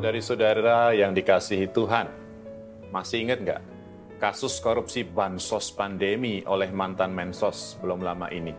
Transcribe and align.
Saudari-saudara 0.00 0.96
yang 0.96 1.12
dikasihi 1.12 1.76
Tuhan, 1.76 2.08
masih 2.88 3.20
ingat 3.20 3.38
nggak 3.44 3.62
kasus 4.16 4.56
korupsi 4.56 5.04
bansos 5.04 5.76
pandemi 5.76 6.40
oleh 6.48 6.72
mantan 6.72 7.12
mensos 7.12 7.76
belum 7.84 8.00
lama 8.00 8.32
ini? 8.32 8.56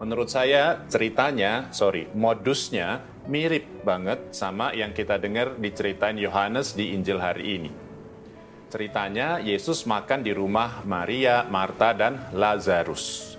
Menurut 0.00 0.32
saya 0.32 0.88
ceritanya, 0.88 1.68
sorry, 1.68 2.08
modusnya 2.16 3.04
mirip 3.28 3.84
banget 3.84 4.32
sama 4.32 4.72
yang 4.72 4.96
kita 4.96 5.20
dengar 5.20 5.52
diceritain 5.60 6.16
Yohanes 6.16 6.72
di 6.72 6.96
Injil 6.96 7.20
hari 7.20 7.44
ini. 7.60 7.70
Ceritanya 8.72 9.44
Yesus 9.44 9.84
makan 9.84 10.24
di 10.24 10.32
rumah 10.32 10.80
Maria, 10.88 11.44
Marta, 11.44 11.92
dan 11.92 12.32
Lazarus. 12.32 13.36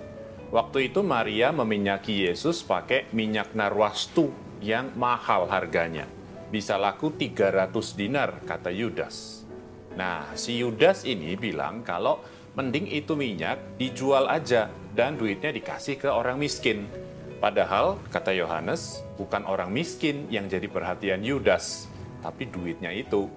Waktu 0.54 0.94
itu 0.94 1.02
Maria 1.02 1.50
meminyaki 1.50 2.30
Yesus 2.30 2.62
pakai 2.62 3.10
minyak 3.18 3.58
narwastu 3.58 4.30
yang 4.62 4.94
mahal 4.94 5.50
harganya. 5.50 6.19
Bisa 6.50 6.82
laku 6.82 7.14
300 7.14 7.70
dinar, 7.94 8.42
kata 8.42 8.74
Yudas. 8.74 9.46
Nah, 9.94 10.34
si 10.34 10.58
Yudas 10.58 11.06
ini 11.06 11.38
bilang 11.38 11.86
kalau 11.86 12.26
mending 12.58 12.90
itu 12.90 13.14
minyak 13.14 13.78
dijual 13.78 14.26
aja 14.26 14.74
dan 14.98 15.14
duitnya 15.14 15.54
dikasih 15.54 16.02
ke 16.02 16.10
orang 16.10 16.42
miskin. 16.42 16.90
Padahal, 17.38 18.02
kata 18.10 18.34
Yohanes, 18.34 19.06
bukan 19.16 19.46
orang 19.46 19.70
miskin 19.70 20.26
yang 20.34 20.50
jadi 20.50 20.66
perhatian 20.66 21.22
Yudas, 21.22 21.86
tapi 22.26 22.50
duitnya 22.50 22.90
itu. 22.92 23.30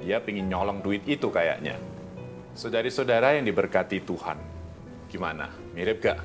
Dia 0.00 0.18
ingin 0.24 0.48
nyolong 0.48 0.80
duit 0.80 1.04
itu 1.04 1.28
kayaknya. 1.28 1.76
Saudari-saudara 2.56 3.36
yang 3.36 3.44
diberkati 3.44 4.00
Tuhan, 4.00 4.40
gimana? 5.12 5.52
Mirip 5.76 6.00
gak? 6.00 6.18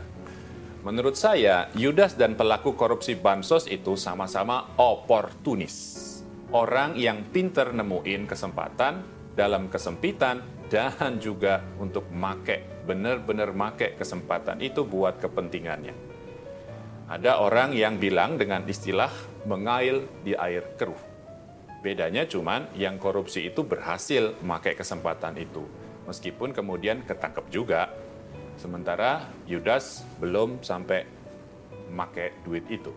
Menurut 0.79 1.19
saya, 1.19 1.67
Yudas 1.75 2.15
dan 2.15 2.39
pelaku 2.39 2.71
korupsi 2.71 3.19
bansos 3.19 3.67
itu 3.67 3.99
sama-sama 3.99 4.71
oportunis. 4.79 6.07
Orang 6.55 6.95
yang 6.95 7.27
pinter 7.35 7.75
nemuin 7.75 8.23
kesempatan 8.23 9.03
dalam 9.35 9.67
kesempitan 9.67 10.39
dan 10.71 11.19
juga 11.19 11.59
untuk 11.83 12.07
make, 12.15 12.87
benar-benar 12.87 13.51
make 13.51 13.99
kesempatan 13.99 14.63
itu 14.63 14.87
buat 14.87 15.19
kepentingannya. 15.19 15.91
Ada 17.11 17.43
orang 17.43 17.75
yang 17.75 17.99
bilang 17.99 18.39
dengan 18.39 18.63
istilah 18.63 19.11
mengail 19.49 20.07
di 20.23 20.31
air 20.31 20.79
keruh. 20.79 21.01
Bedanya 21.83 22.23
cuman 22.23 22.71
yang 22.79 22.95
korupsi 22.95 23.51
itu 23.51 23.67
berhasil 23.67 24.37
memakai 24.39 24.79
kesempatan 24.79 25.35
itu. 25.41 25.65
Meskipun 26.07 26.55
kemudian 26.55 27.03
ketangkep 27.03 27.45
juga. 27.51 27.91
Sementara 28.59 29.31
Yudas 29.47 30.03
belum 30.19 30.59
sampai 30.59 31.07
memakai 31.87 32.43
duit 32.43 32.67
itu. 32.67 32.91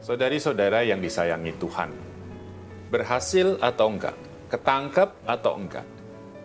Saudari-saudara 0.00 0.80
yang 0.88 1.04
disayangi 1.04 1.52
Tuhan, 1.60 1.92
berhasil 2.88 3.60
atau 3.60 3.92
enggak, 3.92 4.16
ketangkep 4.48 5.10
atau 5.28 5.52
enggak, 5.60 5.84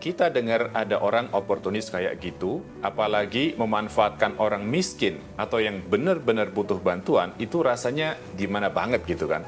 kita 0.01 0.33
dengar 0.33 0.73
ada 0.73 0.97
orang 0.97 1.29
oportunis 1.31 1.93
kayak 1.93 2.17
gitu, 2.19 2.65
apalagi 2.81 3.53
memanfaatkan 3.53 4.41
orang 4.41 4.65
miskin 4.65 5.21
atau 5.37 5.61
yang 5.61 5.77
benar-benar 5.85 6.49
butuh 6.49 6.81
bantuan, 6.81 7.37
itu 7.37 7.61
rasanya 7.61 8.17
gimana 8.33 8.73
banget 8.73 9.05
gitu 9.05 9.29
kan. 9.29 9.45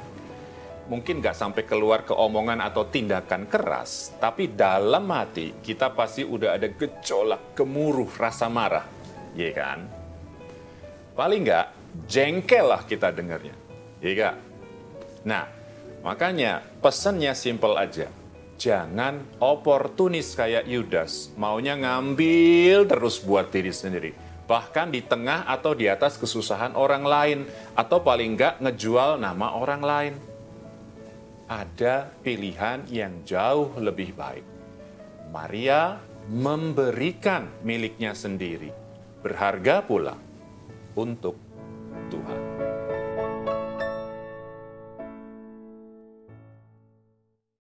Mungkin 0.94 1.26
nggak 1.26 1.34
sampai 1.34 1.66
keluar 1.66 2.06
ke 2.06 2.14
omongan 2.14 2.62
atau 2.62 2.86
tindakan 2.86 3.50
keras, 3.50 4.14
tapi 4.22 4.54
dalam 4.54 5.10
hati 5.10 5.58
kita 5.66 5.90
pasti 5.98 6.22
udah 6.22 6.54
ada 6.54 6.70
gejolak, 6.70 7.58
gemuruh, 7.58 8.14
rasa 8.14 8.46
marah. 8.46 8.93
Iya 9.34 9.52
kan? 9.54 9.80
Paling 11.14 11.42
nggak, 11.46 11.68
jengkel 12.10 12.66
lah 12.70 12.82
kita 12.86 13.14
dengarnya. 13.14 13.54
Iya 14.02 14.12
gak? 14.14 14.36
Nah, 15.24 15.46
makanya 16.02 16.66
pesannya 16.82 17.32
simple 17.38 17.78
aja 17.78 18.10
jangan 18.64 19.20
oportunis 19.44 20.40
kayak 20.40 20.64
Yudas, 20.70 21.34
maunya 21.36 21.76
ngambil 21.76 22.88
terus 22.88 23.20
buat 23.20 23.52
diri 23.52 23.76
sendiri. 23.76 24.12
Bahkan 24.48 24.92
di 24.92 25.04
tengah 25.04 25.44
atau 25.48 25.76
di 25.76 25.92
atas 25.92 26.16
kesusahan 26.20 26.76
orang 26.80 27.04
lain, 27.04 27.40
atau 27.76 28.00
paling 28.00 28.40
enggak 28.40 28.64
ngejual 28.64 29.20
nama 29.20 29.56
orang 29.56 29.82
lain. 29.84 30.14
Ada 31.48 32.08
pilihan 32.24 32.88
yang 32.88 33.28
jauh 33.28 33.76
lebih 33.80 34.16
baik. 34.16 34.46
Maria 35.32 36.00
memberikan 36.32 37.52
miliknya 37.68 38.16
sendiri, 38.16 38.72
berharga 39.24 39.80
pula 39.88 40.20
untuk 41.00 41.40
Tuhan. 42.12 42.43